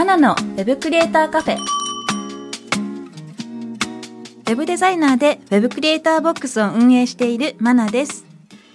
[0.00, 1.58] マナのウェブクリエイターカフェ。
[1.58, 8.24] ウェブデザイナーでウェブクリエイターボックスを運営しているマナです。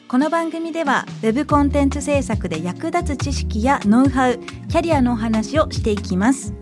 [0.08, 6.54] この番組では Web コンテンツ制作で役立つ知識やノウハウキャリアのお話をしていきます。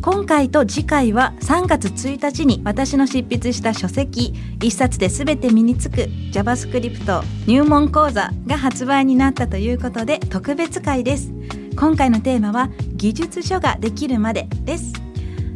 [0.00, 11.34] 今回と次回は3月1日に私の執筆した書籍1冊で全て身につく JavaScript 入門講座が発売になったということで特別会です。
[11.78, 14.92] 今回のテーマは技術書ができるまでです。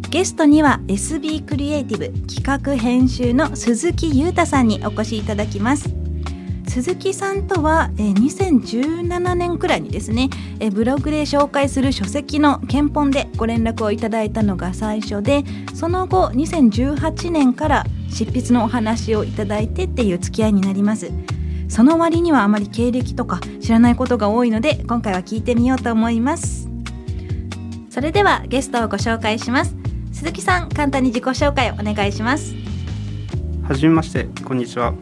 [0.09, 5.92] ゲストには SB クリエイティブ企画編集の鈴木裕太さんにお越しいただきます。
[6.69, 10.31] 鈴木さんとは、2017年くらいにですね、
[10.73, 15.42] ブログで紹介する書籍の検本でご連絡をいただいたのが最初で
[15.75, 21.11] その後2018年から執筆のお話をいただいてっていう付き合いになります。
[21.73, 26.69] その割にはあまり経歴とか知らないことが多いので今回は聞いてみようと思います。
[27.89, 29.75] それではゲストをご紹介します。
[30.12, 32.55] 鈴木さん簡単に自己紹介をお願いします。
[33.67, 34.92] はじめましてこんにちは。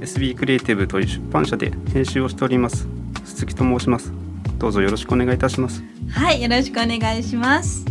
[0.00, 2.88] SB クリエイティブという出版社で編集をしております。
[3.26, 4.10] 鈴木と申します。
[4.56, 5.82] どうぞよろしくお願いいたします。
[6.10, 7.84] はいよろしくお願いします。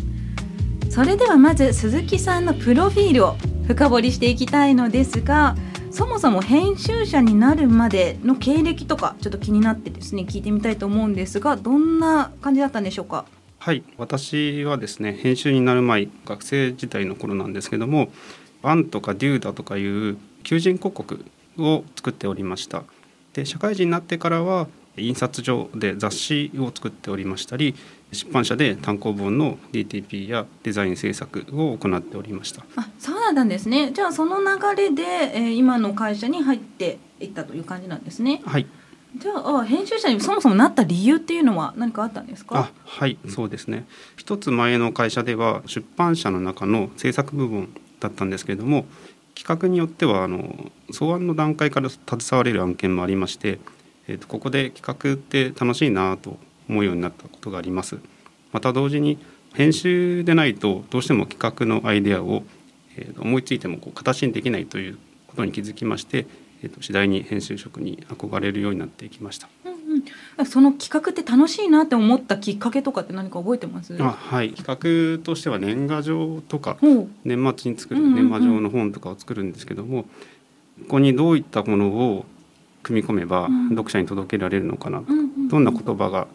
[0.89, 3.35] それではまず鈴木さんのプロフィールを
[3.67, 5.55] 深掘りしていきたいのですが
[5.91, 13.25] そもそも編集者になるまでの経歴とかちょっと気になってですね聞いてみたいと思うんですがどんな感じだったんでしょうか？
[13.57, 18.09] はい私はですね編集になる前学生時代の頃なんですけども
[18.61, 21.25] バンとかデューダとかいう求人広告
[21.57, 22.83] を作っておりました。
[23.33, 24.67] で社会人になってからは
[24.97, 27.75] 印刷所で雑誌を作っておりましたり
[28.11, 32.65] 出版社で単行本の DTP やデザイン制作を行っておりました。
[32.75, 33.91] あそうなんですね。
[33.93, 38.41] じゃあその流れで、えー、今の会社に入っていったという感じなんですね。
[38.45, 38.65] はい。
[39.17, 42.57] じゃあ編集者にそもそもなった理由っていうのは何かあったんですか？
[42.59, 43.85] あはいそうですね。
[44.17, 48.85] 一つ前の会社では出版社の中の制作部門だったんですけれども
[49.35, 53.59] 企画によってはあの草案の段階から携われる案件もありまして、
[54.07, 56.37] えー、とここで企画って楽しいなと
[56.69, 57.97] 思うようになったことがあります。
[58.51, 59.17] また同時に
[59.53, 62.43] 編集でないとどうしても企画のアイデアを、
[62.95, 64.97] えー、思いついてもこう形にできないという
[65.27, 66.27] ことに気づきまして、
[66.61, 69.49] えー、と次第に編集職に憧れるようになっていきました。
[70.37, 73.95] うん、その企画って楽しいなって思ったきっかけとかって何か覚えてます？
[73.99, 74.53] あはい。
[74.53, 76.77] 企画としては年賀状とか
[77.23, 80.09] 年末に作る年賀状の本とかを作るんですけども、こ
[80.89, 82.25] こにどういったものを
[82.83, 85.13] 組み込めば読者に届けられるのかなとか、
[85.49, 86.27] どんな言葉が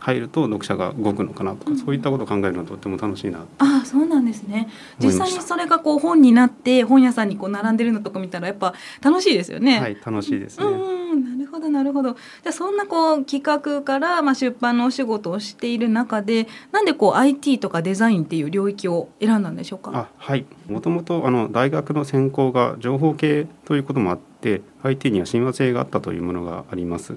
[0.00, 4.68] 入ると読者が動くのかなとか、そういったことを考えるのはとても楽しいなあそうなんですね。
[4.98, 9.78] 実際にそれがこう本になって本屋さんにこう並んでるのとか見たらやっぱ楽しいですよね。
[9.78, 12.12] はい楽しいですね、うん、なるほどなるほど。
[12.12, 19.90] じゃあそんなこう企画からまあ出版のお仕事をしている中でなんでこう IT とかデザインっていう領域を選んだんでしょうか？
[19.94, 20.46] あはい。
[20.68, 27.16] もともとあの大学の専攻が情報系ということもあって IT には親和性があったというものがあります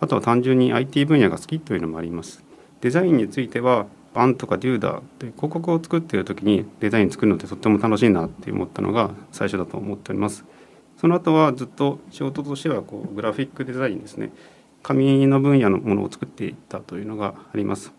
[0.00, 2.44] あとは単純に IT 分野が好きというのもあります。
[2.80, 10.44] デザインについてはバンとかデューダーって広告を作っている時にデザイン作るのってとっても楽しいなって思ったのが最初だと思っております。
[10.96, 14.32] その後はずっと仕事としてはこうグラフィックデザインですね
[14.82, 17.92] 紙の分野のものを作っていったというのがあります。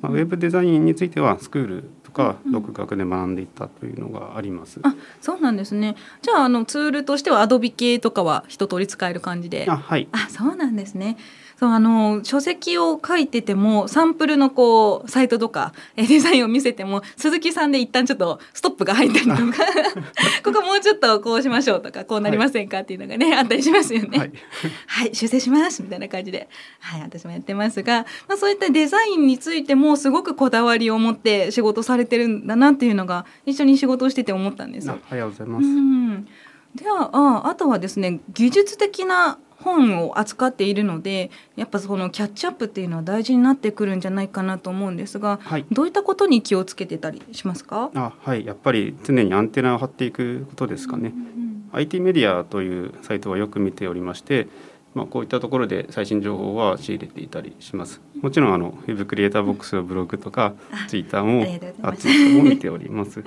[0.00, 4.80] まあ、ウェブデザインについてはスクールとか独学で学んでいったというのがあります。
[4.82, 5.96] あ、そうなんですね。
[6.20, 9.66] じゃああのツールとしてはアドビ系とかは一通り使える感じで。
[9.68, 10.08] あ、はい。
[10.12, 11.16] あ、そうなんですね。
[11.62, 19.42] そうあの書籍を書いててもサンプルのこうサイトとか デザインを見せても鈴木さんで一旦ちょっとストップが入ったりとか
[20.42, 24.18] ここもうちょっとこうしましょうとかこうなりませんかっていうのがね、はい、あったりしますよね。
[24.18, 24.32] はい、
[24.88, 26.48] はい、修正しますみたいな感じで、
[26.80, 34.90] はい、私もやってますが、まあ、そういったデザインについてもすごくこだわりを持って仕事されてるんだなっていうのが一緒に仕事をしてて思ったんです。
[34.90, 35.64] ありがとうございます。
[35.64, 36.26] うん
[36.74, 47.90] ではああとはですね技術的な本を扱っているのでやっぱそのキャッチアップっていうのは大事になってくるんじゃないかなと思うんですが、はい、どういったことに気をつけてたりしますか？
[47.94, 48.44] あはい。
[48.44, 54.48] やっぱり常にアンテナを張っていくことですかね、うんうん、IT メディアというサイトはよく見ておりまして、
[54.94, 58.00] まあ、こういったところで最新情報は仕入れていたりします。
[58.20, 61.98] もちろんあのウェブクリエイターボックスのブログとかあツイッターもありがとうございます。
[61.98, 63.24] あツイッターも見ております。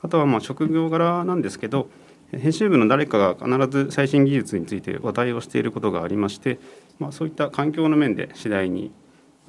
[0.00, 1.88] あとはまあ職業柄なんですけど
[2.32, 6.58] 編集部の誰かが必ず最新技術について話題をしていることがありまして、
[6.98, 8.90] まあ、そういった環境の面で次第に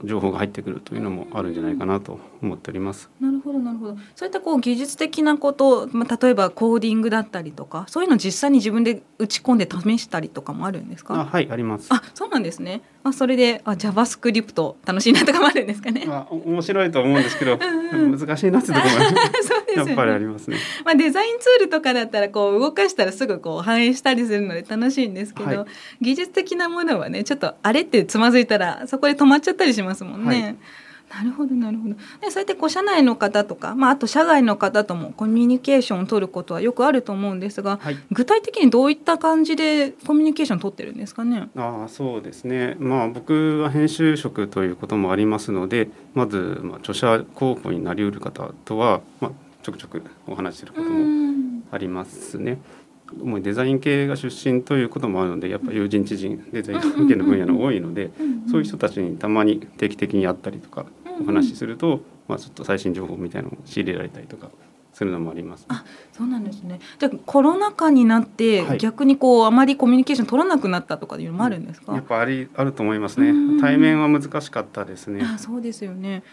[0.04, 3.10] 情報が入ってくるというのもあるんじゃないかなと思っております。
[3.22, 3.98] なるほどなるほど。
[4.16, 11.14] そういったこう技術的なこと、まあ、例えばコーディングだったりとかそういうのを実際に自分で打ち込んで試したりとかもあるんですか？
[11.22, 11.88] あはいあります。
[11.94, 12.82] あそうなんですね。
[13.04, 17.60] あそれであ JavaScript 楽しいなとかもあるんですかね、まあ、お面白いと思うんですけど
[17.94, 18.92] うん難しいなってところも
[19.76, 19.92] ですよね。
[19.92, 20.58] やっぱりありますね。
[20.86, 25.66] まあ、デザインツールとかだったらこう動かしたらすぐこう反映したりするので楽しいんですけど、はい。
[26.02, 30.42] 技術的なものはねちょっとあれってつまずいたらそこで止まっちゃったりしますもんね。
[30.42, 30.56] はい。
[31.14, 31.96] なるほどなるほど。
[32.22, 37.98] でそうやってこう社内の方とか、まあ、あと社外の方ともコミュニケーションを取ることはよくあると思うんですが、はい。
[38.12, 41.50] 具体的にどういった感じでコミュニケーション取ってるんですかね？
[41.56, 42.78] ああそうですね。
[42.80, 49.32] まあ僕は編集職ということもありますのでまず、まあ、著者候補になりうる方とは、まあ、
[49.64, 52.60] ちょくちょくお話しすることうもんありますね。
[53.22, 58.12] 主にデザイン系が出身ということもあるのでやっぱ友人知人デザイン系の分野の多いので
[58.50, 60.86] そういう人たちにたまに定期的に会ったりとか
[61.22, 64.50] お話しすると、まあ、ちょっと最新情報みたいなのを仕入れられたりとか
[64.94, 65.66] するのもあります。
[65.70, 73.62] あそうなんですねじゃあコロナ禍になって、はい逆にこうあまりコミュニケーション取らなくなったとかいうのもあるんですか、やっぱありあると思いますうんね。
[73.62, 75.24] 対面は難しかったですね。
[75.24, 76.24] あそうですよね。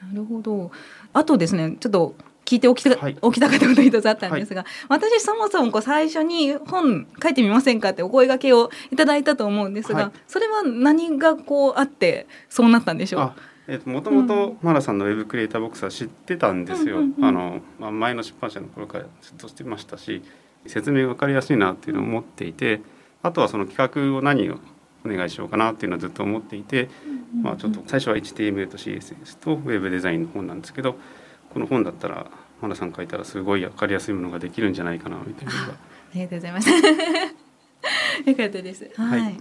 [0.00, 0.70] なるほど。
[1.12, 2.14] あとですね、ちょっと
[2.48, 3.16] 聞いておきた,、はい。
[3.20, 10.12] おきたかったこと一つあったんですが、私そもそもこう最初に本書いてみませんかってお声掛けをいただいたと思うんですが、はい。
[10.26, 13.20] それは何がこうあってそうなったんでしょう？
[13.20, 13.34] あ
[13.66, 17.00] えー、ともともとマラさんのウェブクリエイターボックスは知ってたんですよ。
[17.20, 20.22] あのまあ、前の出版社の頃からずっとしてましたし
[20.66, 22.80] 説明が分かりやすいなっていうのを思っていて
[23.22, 24.58] あとはその企画を何を
[25.04, 26.88] お願いしようかなっていうのはずっと思っていて、
[27.42, 30.96] まあ、ちょっと最初は HTML と CSS とウェブデザインの本なんですけど
[31.52, 32.26] この本だったら
[32.60, 35.56] マラさん書いたらすごい分かりやすいものができるんじゃないかなみたいなあ
[36.14, 36.70] りがとうございます。
[36.70, 38.90] よかったです。
[38.96, 39.36] はい。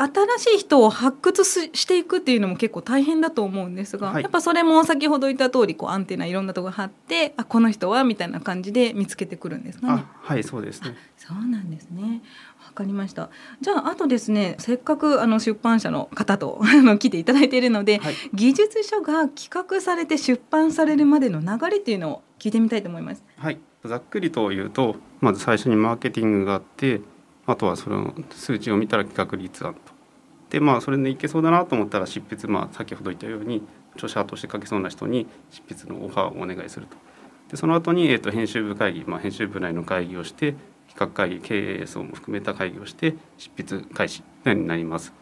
[0.00, 10.10] はい新しい人を発掘すしていくっていうのも結構大変だと思うんですが、はいやっぱそれも先ほど言った通りこうアンテナいろんなところ貼ってあこの人はみたいな感じで見つけてくるんですかねあ。
[10.22, 10.96] はいそうですね。
[11.16, 12.22] そうなんですね。
[12.66, 13.30] わかりました。
[13.60, 23.24] じゃああとですね、せっかくあの出版社の方とあの来ていただいているので、はい技術書が企画されて出版されるまでの流れっていうのを聞いてみたいと思います。
[23.36, 27.00] はい、ざっくりと言うとまず最初にマーケティングがあって
[27.46, 29.89] あとはその数値を見たら企画立案と
[30.50, 33.62] でまあそれでいけそうだなと思ったら執筆まあ先ほど言ったように
[33.94, 36.96] 著者として書けそうな人に執筆のオファーをお願いすると
[37.50, 40.54] でその後にえっと編集部会議、まあ、編集部内の会議をして
[40.88, 45.12] 企画会議経営層も含めた会議をして執筆開始になります。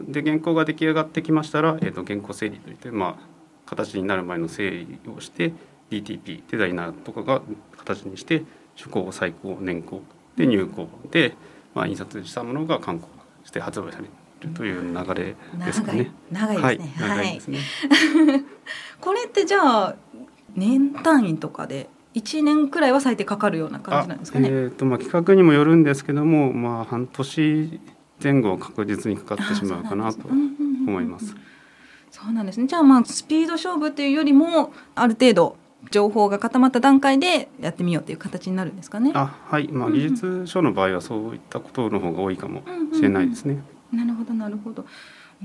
[0.00, 3.16] で原稿が出来上がってきましたら、えっと原稿整理といって、まあ、
[3.64, 5.52] 形になる前の整理をして
[5.90, 7.42] DTP デザイナーとかが
[7.76, 8.42] 形にして
[8.76, 10.02] 初稿最高年稿
[10.36, 11.34] で入稿で、
[11.74, 13.08] まあ、印刷したものが刊行
[13.44, 14.10] して発売される
[14.54, 16.10] という流れですかね。
[16.30, 17.58] 長い長いですね。
[17.58, 18.44] はい、ね。
[19.00, 19.58] これってじゃ
[19.88, 19.96] あ
[20.54, 24.48] 年単位とかで1年くらいは最低かかるような感じなんですかね？
[24.48, 27.80] あえーとまあ、企画にもよるんですけども、まあ、半年
[28.22, 31.34] 前後は確実にかかってしまうかなと思います。
[32.10, 32.66] そうなんですね。
[32.68, 35.56] じゃあまあスピード勝負っていうよりもある程度
[35.90, 39.10] 情報が固まった段階でやってみようっていう形になるんですかね？
[39.14, 42.62] あはい、まあ、うんうん技術書の場合はそういったことの方が多いかも
[42.94, 43.62] しれないですね。
[43.94, 44.86] なるほどなるほど。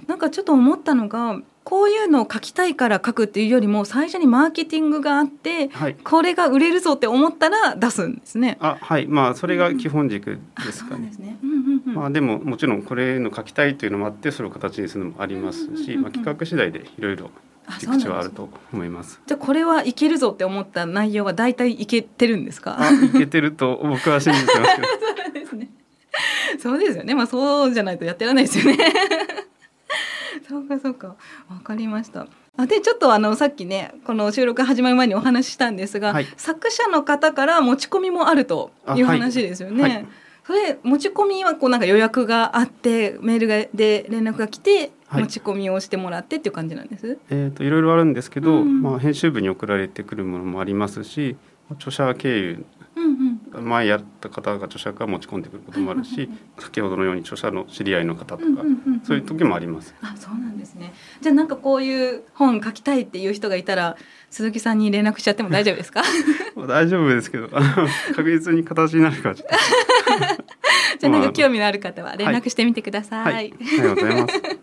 [0.07, 8.57] なんかちょっと思ったのがこういうのを書きたいから書くっていうよりも最初にマーケティングがあってはい、これが売れるぞって思ったら出すんですね。
[8.61, 11.11] あはい、まあそれが基本軸あですかね。
[11.85, 17.31] まあでももちろんこれの書きたいというのもあってそれを形にするのもありますし、まあ企画次第でいろいろ
[17.67, 19.19] あ切り口はあると思います。
[19.25, 22.77] じゃあこれはいけるぞって思った内容は大体いけてるんですか？
[22.79, 24.87] あ、いけてると僕は信じてますけど。
[26.59, 27.15] そうですよね。
[27.15, 28.77] まあそうじゃないとやってられないですよね。
[30.47, 31.15] そうかそうか。
[31.49, 32.27] わかりました。
[32.57, 39.81] あでちょっとあのさっきねこの収録始まる前にお話ししたんですが、はい作者の方から持ち込みもあるという話ですよね。
[39.81, 40.05] はい
[40.45, 47.19] それ持ち込みはこうなんか予約があってメールがで連絡が来てはい持ち込みをしてもらってっていう感じなんです？
[47.29, 51.35] えっといろいろあるんですけど、うんまあ編集部に送られてくるものもありますし、
[51.71, 52.65] 著者経由。
[53.61, 58.43] 前やった方が著者から持ち込んでくることもあるし、先ほどのように著者の知り合いの方とか、
[59.03, 59.93] そういう時もあります。
[60.01, 63.97] あそうなんですねじゃあなんかこういう本書きたいっていう人がいたら
[64.29, 66.03] 鈴木さんに連絡しちゃっても大丈夫ですか？
[66.67, 67.47] 大丈夫ですけど、
[68.15, 69.55] 確実に形になるかちょっと
[70.99, 73.33] じゃあなんまあか興味のある方は連絡してみてください。
[73.33, 74.58] はい、ありがとうございます。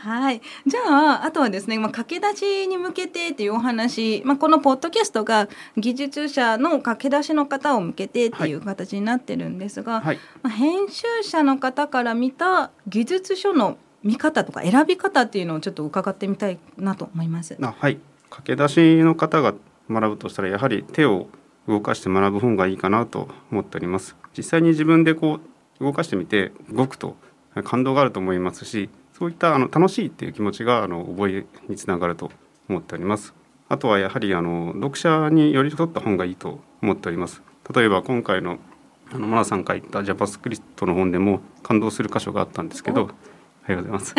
[0.00, 0.40] はい。
[0.64, 0.80] じゃ
[1.22, 17.56] あ、あとはですね、まあ、駆け出しに向けてっていうお話、まあ、このポッドキャストが技術者の駆け出しの方を向けてっていう形になってるんですが、はい、まあ、編集者の方から見た技術書の見方とか選び方っていうのをちょっと伺ってみたいなと思います。
[17.60, 17.98] あはい。
[18.30, 19.54] 駆け出しの方が
[19.90, 21.26] 学ぶとしたら、やはり手を
[21.66, 24.16] 動かして学ぶ本がいいかなと思っております。
[24.36, 25.40] 実際に自分でこ
[25.80, 27.16] う動かしてみて動くと
[27.64, 32.30] 感動があると思いますし、そういったあの楽しいっていう気持ちがあの覚えにつながると
[32.68, 33.34] 思っております。
[33.68, 37.42] あとはやはりあの読者に寄り添った本がいいと思っております。
[37.74, 38.58] 例えば今回の
[39.10, 44.14] あのマナさん書いた JavaScript の本でも感動する箇所があったんですけど、おはようございます。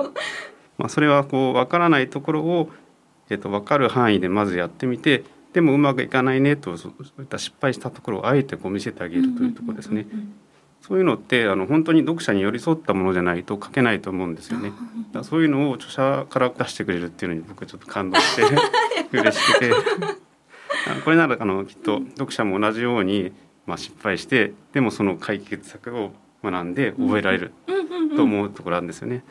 [0.78, 2.70] まあそれはこう分からないところを
[3.28, 10.06] えっと分かる範囲でまずやってみて、でもうまくいかないねとそういった失敗したところをあえてこう見せてあげるというところですね。
[10.86, 14.70] そういうのってあの本当に読者に寄り添ったものじゃないと書けないと思うんですよね。
[15.12, 18.42] だそういうのを著者から出してくれるっていうのに僕ちょっと感動して
[19.16, 19.72] 嬉しくて
[21.02, 23.32] これならあのきっと読者も同じように、
[23.66, 26.12] まあ、失敗してでもその解決策を
[26.42, 27.52] 学んで覚えられる
[28.14, 29.24] と思うところなんですよね。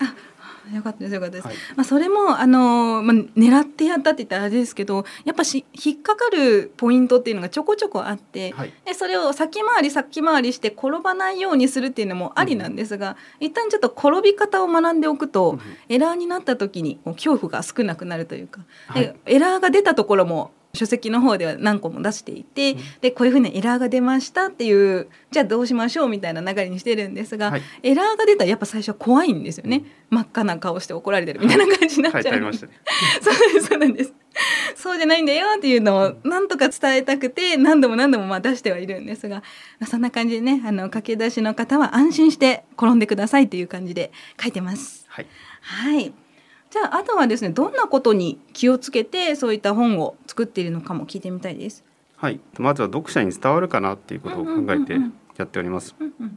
[0.72, 1.48] よかったですよかったです。
[1.48, 32.70] はい、まあそれもあのまあ狙ってやったって言ったらあれですけど、やっぱし引っかかるポイントっていうのがちょこちょこあって、はい、でそれを先回り先回りして転ばないようにするっていうのもありなんですが、うん、一旦ちょっと転び方を学んでおくと、うん、エラーになった時に恐怖が少なくなるというか、はい、エラーが出たところも書籍の方では何個も出していて、うん、でこういうふうにエラーが出ましたっていうじゃあどうしましょうみたいな流れにしてるんですが、はい、エラーが出たらやっぱ最初は怖いんですよね、真っ赤な顔して怒られてるみたいな感じになっちゃう、ね、 そう
[33.53, 34.13] ですそうなんです。
[34.75, 39.44] そうじゃないんだよっていうのをなんとか伝えたくて何度も何度もまあ出してはいるんですが
[39.86, 44.12] そんな感じでねあの駆け出しの方は安心して転んでくださいっていう感じで
[44.42, 45.06] 書いてます。
[45.08, 45.27] はい、
[45.62, 46.13] はい
[46.74, 51.84] じゃああとはですねどんなことに気をつけてそういった本を作っているのかも聞いてみたいです。
[52.15, 54.98] はいまずは読者に伝わるかなっていうことを考えて
[55.38, 55.94] やっております。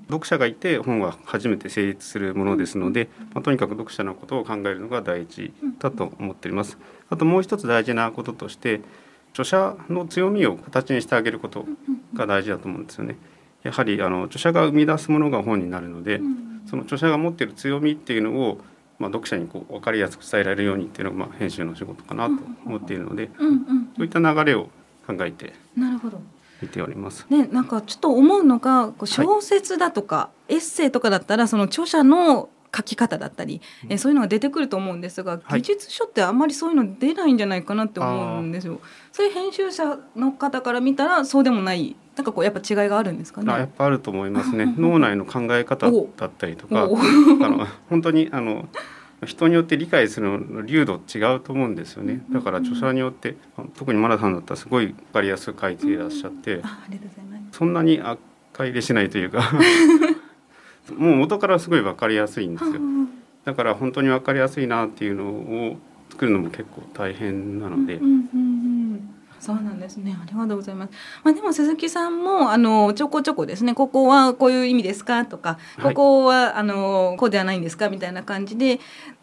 [0.09, 6.77] 読者がいて本は初めて成立するものですので、まあ、とにかく読者のことを考えるのが第一だと思っております。
[7.09, 8.83] あともう一つ大事なこととして
[9.31, 11.65] 著者の強みを形にしてあげること
[12.13, 13.17] が大事だと思うんですよね。
[13.63, 16.21] やはりあの著者が生み出すものが本になるので、
[16.69, 18.61] その著者が持っている強みっていうのを
[18.99, 23.31] まあ、読者にこう分かりやすく伝えられるようにっていうのがまあ編集の仕事かなと思っているので、
[23.97, 24.71] そういった流れを
[25.07, 26.21] 考えてなるほど
[26.63, 27.27] 見ております。
[27.29, 38.81] ね、なんかちょっと思うのが小説だとか、はい、エッセイとかだったらその著者の書き方だったり、うん、えそういうのが出てくると思うんですが、技術書ってあんまりそういうの出ないんじゃないかなって思うんですよ。
[39.13, 43.53] そういう編集者の方から見たらそうでもないなんかこうやっぱ違いがあるんですかね。
[43.53, 44.75] やっぱあると思いますね。
[44.79, 48.69] 脳内の考え方だったりとか、あの本当にあの
[49.25, 52.23] 人によって理解するの流度違うと思うんですよね。
[52.31, 53.37] だから著者によって
[53.79, 56.63] 特にマラさんだったらすごい分かりやすく書いていらっしゃって、
[57.53, 59.53] そんなに赤入れしないというか
[60.95, 62.81] もう元からすごい分かりやすいんですよ。
[63.45, 65.77] だから本当に分かりやすいなっていうのを
[66.11, 68.01] 作るのも結構大変なので。
[69.39, 70.17] そうなんですね。
[70.21, 70.93] ありがとうございます。
[71.23, 73.75] まあでも鈴木さんもあのちょこちょこですね。
[73.75, 78.81] ここはこういう意味ですかとか、ここはあのこうではないんですかみたいな感じで、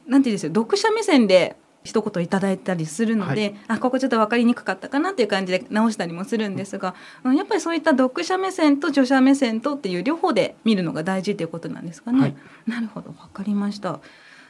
[0.07, 0.51] なんていうんですよ。
[0.53, 12.19] 読者目線で一言いただいたりするので、はい、あここちょっと分かりにくかったかなっていう感じで直したりもするんですが、うん、やっぱりそういった読者目線と著者目線とっていう両方で見るのが大事ということなんですかね。
[12.19, 12.35] はい、
[12.67, 13.99] なるほど分かりました。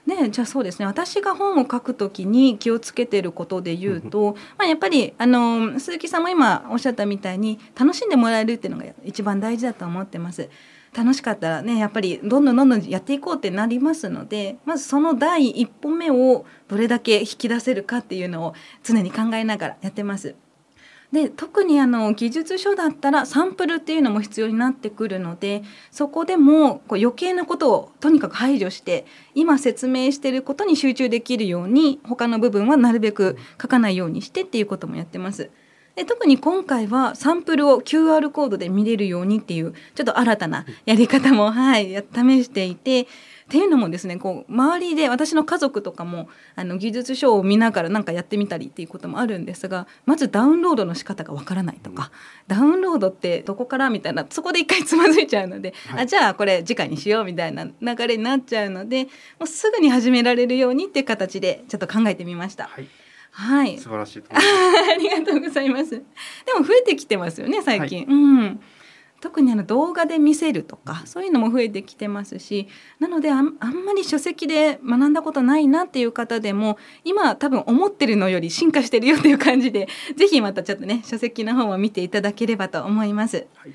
[0.08, 10.50] でじゃあそうですね私が本を書くときに気をつけてることで言うと、まあ、やっぱりあの鈴木さんも今おっしゃったみたいに楽しんでもらえるっていうのが一番大事だと思ってます。
[10.94, 20.36] 楽しかったらねやっぱりどんどんどんどんやっていこうってなりますのでまずその第一歩目をどれだけ引き出せるかっていうのを常に考えながらやってます。
[21.14, 35.52] で特にあの技術書だったらサンプルっていうのも必要になってくるのでそこでもこう余計なことをとにかく排除して今説明してることに集中できるように他の部分はなるべく書かないようにしてっていうこともやってます。
[35.96, 43.06] で特に今回はサンプルを QR コードで見れるようにっていうちょっと新たなやり方も、はい、試していてっ
[43.50, 52.12] ていうのもですねこう周りで私の家族とかもあの技術書を見ながら何かやってみたりっていうこともあるんですがまずダウンロードの仕方がわからないとか、
[52.48, 59.10] ダウンロードってどこからみたいなそこで一回つまずいちゃうので、はい、あじゃあこれ次回にしようみたいな流れになっちゃうのでも
[59.44, 62.70] うすぐに始められるようにっていう形でちょっと考えてみました。
[62.70, 62.88] はい
[63.36, 63.78] はい。
[63.80, 65.92] 素晴らしい ありがとうございます。
[65.92, 66.00] で
[66.58, 68.06] も増えてきてますよね、最近。
[68.06, 68.60] はい、うん。
[69.22, 72.68] 特にあの動画で見せるとかそういうのも増えてきてますし
[73.00, 79.88] なのであんまり書籍で学んだことないなっていう方でも今多分思ってるのより進化してるよっていう感じで
[80.18, 83.48] 是非またちょっとね書籍の方も見ていただければと思います。
[83.56, 83.72] はい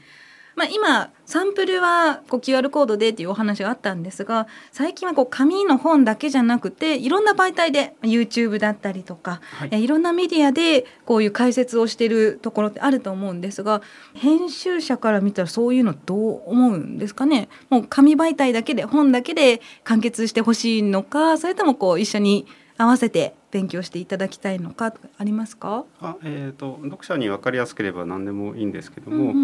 [0.58, 13.82] まあ、今サンプルはこう QR コードでっていうお話があったんですが最近はこう紙の本だけじゃなくていろんな媒体で YouTube だったりとか、はい、いろんなメディアでこういう解説をしてるところってあると思うんですが
[14.14, 17.48] 編集者から見たらそういうのどう思うんですかね？
[17.70, 22.48] もう紙媒体だけで本だけで完結してほしいのかそれともこう一緒に
[22.78, 25.84] 合わせて勉強していただきたいのかありますか？
[26.00, 29.34] あ、えーと、読者に分かりやすければ何でもいいんですけども、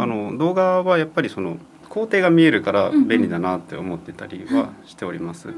[0.00, 1.58] あの動画はやっぱりその
[1.88, 5.52] 工程が見えるから便利だなって思ってたりはしております。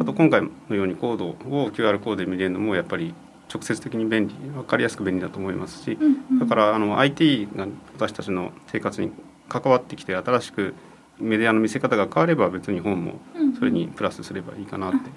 [0.00, 1.34] あと今回のようにコードを
[1.70, 3.14] QR コードで見れるのもやっぱり
[3.52, 5.98] 直接的に便利分かりやすく便利だと思いますし、
[6.38, 9.12] だからあの IT が私たちの生活に
[9.48, 10.74] 関わってきて新しく
[11.18, 13.20] メディアの見せ方が変われば別に本も
[13.58, 15.10] それにプラスすればいいかなって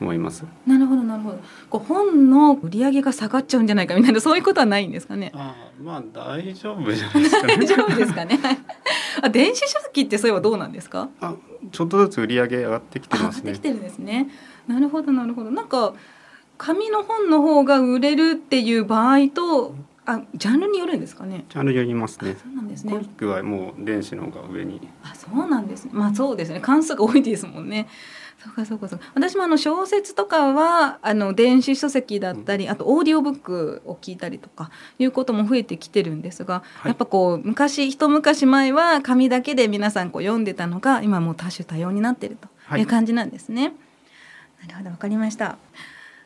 [0.00, 0.44] 思います。
[0.66, 1.38] なるほどなるほど。
[1.70, 5.32] こう本の売り上げが下がっちゃうんじゃないかみたいなそういうことはないんですかね。
[5.34, 7.56] あまあ大丈夫じゃないですかね。
[7.56, 8.38] 大丈夫ですかね。
[9.22, 11.08] あ電子書籍ってそういえばどうなんですか？
[11.20, 11.34] あ
[11.72, 13.42] ちょっとずつ売り上げ上がってきてますね。
[13.46, 14.28] 上がってきてるんですね。
[14.68, 15.50] なるほどなるほど。
[15.50, 15.94] なんか
[16.58, 19.74] 紙の本の方が売れるっていう場合と
[20.06, 21.44] あジャンルによるんですかね？
[21.48, 22.36] ジャンルによりますね。
[22.42, 22.92] そうなんですね。
[22.92, 24.80] コミックはもう電子の方が上に。
[25.02, 25.90] あそうなんですね。
[25.94, 26.60] まあそうですね。
[26.60, 27.88] 関数が多いですもんね。
[28.38, 42.36] そうかそうかそう私もあの小説とかはあの電子書籍だったり、あとオーディオブックを聞いたりとかいうことも増えてきてるんですが、はい、やっぱこう昔一昔前は紙だけで皆さんこう読んでたのが今もう多種多様になってる
[42.70, 43.72] という感じなんですね。
[44.58, 45.58] はい、なるほどわかりました。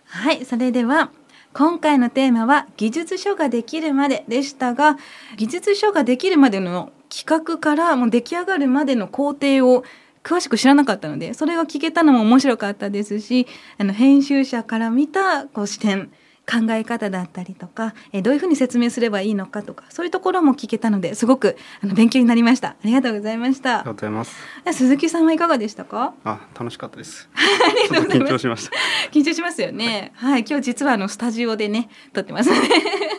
[0.04, 1.10] はいそれでは
[1.52, 4.98] 今回のテーマは技術書ができるまででしたが
[5.36, 9.84] 技術書ができるまでの企画からもう出来上がるまでの工程を
[10.22, 13.46] 詳しく知らなかったのでそれを聞けたのも面白かったですし
[13.78, 16.10] あの編集者から見たこう視点
[16.46, 22.68] 考え方だったりとか、えどういうふうに説明すればいいのかとかそういうところも聞けたのですごくあの勉強になりました。
[22.70, 23.70] ありがとうございました。
[23.70, 24.34] ありがとうございます。
[24.72, 26.14] 鈴木さんはいかがでしたか？
[26.24, 27.28] あ楽しかったです。
[27.34, 27.40] あ
[27.72, 28.32] りがとうございます。
[28.32, 28.76] 緊張しました。
[29.12, 30.12] 緊張しますよね。
[30.16, 32.50] はい、今日実はあのスタジオでね撮ってます。
[32.50, 32.58] ね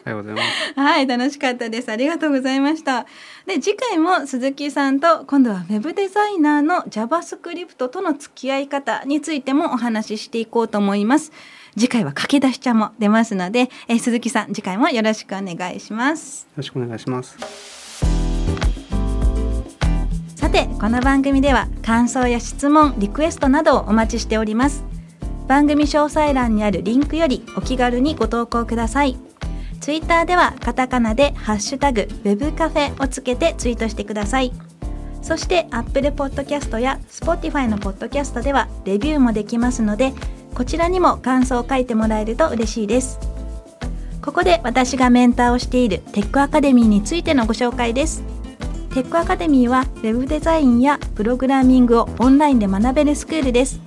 [0.05, 0.73] ありがとうございます。
[0.79, 1.91] はい楽しかったです。
[1.91, 3.05] ありがとうございました。
[3.45, 11.31] で次回も鈴木さんと今度はウェブデザイナーの JavaScript との付き合い方についてもお話ししていこうと思います
[11.77, 16.43] 次回は駆け出し茶も出ますので、えー、鈴木さん次回もよろしくお願いします。
[16.43, 17.38] よろしくお願いします。
[20.36, 24.84] さてこの番組では感想や質問リクエストなどをお待ちしております。
[25.47, 29.17] 番組詳細欄にあるリンクよりお気軽にご投稿ください。
[29.79, 34.51] ツイッターではカタカナでハッシュタグウェブカフェをつけてツイートしてください。
[35.21, 40.13] そして Apple Podcast や Spotify のポッドキャストではレビューもできますので
[40.53, 43.19] こちらにも感想を書いてもらえると嬉しいです。
[44.21, 48.23] ここで私がメンターをしているテックアカデミーについてのご紹介です。
[48.93, 53.79] テックアカデミーは Web デザインやプログラミングをオンラインで学べるスクールです。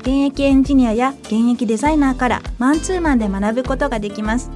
[0.00, 4.50] 現役エンジニアや現役デザイナーからマンツーマンで学ぶことができます。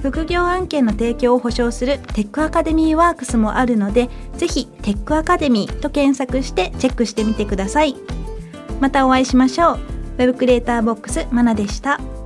[0.00, 7.96] 副業案件の提供を保証するテックアカデミーワークスもあるのでぜひテックアカデミーと検索してチェックしてみてください。
[8.80, 9.97] またお会いしましょう。
[10.18, 12.17] ウェブクリエイターボックスまなでした。